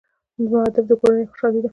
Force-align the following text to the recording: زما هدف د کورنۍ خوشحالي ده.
زما 0.43 0.59
هدف 0.67 0.85
د 0.89 0.91
کورنۍ 1.01 1.23
خوشحالي 1.29 1.59
ده. 1.61 1.69